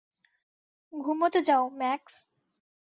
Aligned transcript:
ঘুমোতে 0.93 1.39
যাও, 1.41 1.63
ম্যাক্স। 1.77 2.15